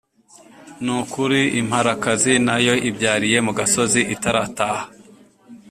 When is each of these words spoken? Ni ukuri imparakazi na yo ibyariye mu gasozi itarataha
Ni 0.83 0.91
ukuri 1.01 1.41
imparakazi 1.61 2.33
na 2.47 2.55
yo 2.65 2.73
ibyariye 2.89 3.37
mu 3.45 3.51
gasozi 3.59 4.01
itarataha 4.15 4.83